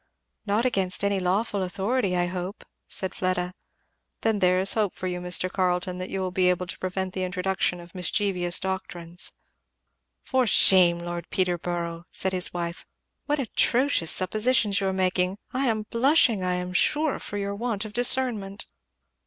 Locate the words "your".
17.37-17.53